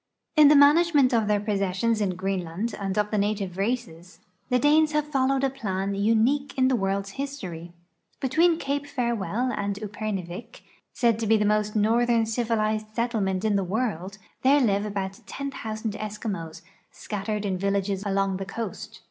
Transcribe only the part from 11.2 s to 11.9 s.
be the most